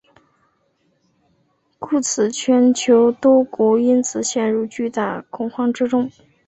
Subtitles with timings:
[1.77, 6.09] 故此全球多国因此陷入巨大恐慌之中。